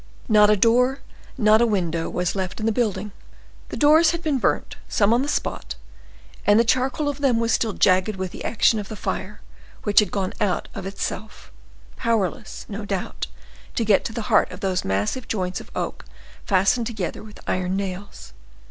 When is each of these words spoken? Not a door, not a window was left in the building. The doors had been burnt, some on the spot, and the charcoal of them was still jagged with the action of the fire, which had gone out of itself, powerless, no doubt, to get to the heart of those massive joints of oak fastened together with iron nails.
Not 0.27 0.49
a 0.49 0.55
door, 0.55 1.01
not 1.37 1.61
a 1.61 1.65
window 1.67 2.09
was 2.09 2.33
left 2.33 2.59
in 2.59 2.65
the 2.65 2.71
building. 2.71 3.11
The 3.69 3.77
doors 3.77 4.09
had 4.09 4.23
been 4.23 4.39
burnt, 4.39 4.75
some 4.89 5.13
on 5.13 5.21
the 5.21 5.27
spot, 5.27 5.75
and 6.43 6.59
the 6.59 6.63
charcoal 6.63 7.07
of 7.07 7.19
them 7.21 7.39
was 7.39 7.51
still 7.51 7.73
jagged 7.73 8.15
with 8.15 8.31
the 8.31 8.43
action 8.43 8.79
of 8.79 8.87
the 8.89 8.95
fire, 8.95 9.41
which 9.83 9.99
had 9.99 10.09
gone 10.09 10.33
out 10.41 10.69
of 10.73 10.87
itself, 10.87 11.51
powerless, 11.97 12.65
no 12.67 12.83
doubt, 12.83 13.27
to 13.75 13.85
get 13.85 14.03
to 14.05 14.11
the 14.11 14.23
heart 14.23 14.49
of 14.51 14.61
those 14.61 14.83
massive 14.83 15.27
joints 15.27 15.61
of 15.61 15.69
oak 15.75 16.03
fastened 16.47 16.87
together 16.87 17.21
with 17.21 17.39
iron 17.45 17.75
nails. 17.75 18.33